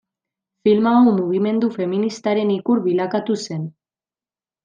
[0.67, 3.71] Filma hau mugimendu feministaren ikur bilakatu zen.